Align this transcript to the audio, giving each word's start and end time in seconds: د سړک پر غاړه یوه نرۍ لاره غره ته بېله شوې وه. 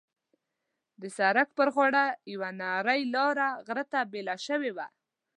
د 1.01 1.03
سړک 1.17 1.47
پر 1.57 1.67
غاړه 1.75 2.03
یوه 2.33 2.49
نرۍ 2.61 3.01
لاره 3.15 3.49
غره 3.65 3.83
ته 3.91 3.99
بېله 4.11 4.35
شوې 4.45 4.71
وه. 4.75 4.87